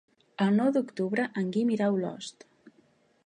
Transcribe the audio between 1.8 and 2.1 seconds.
a